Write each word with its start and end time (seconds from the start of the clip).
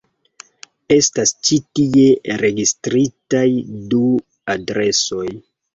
Estas 0.95 1.33
ĉi 1.49 1.59
tie 1.81 2.07
registritaj 2.47 3.47
du 3.95 4.05
adresoj. 4.59 5.27